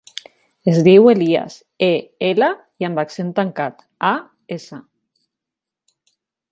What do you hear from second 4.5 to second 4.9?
essa.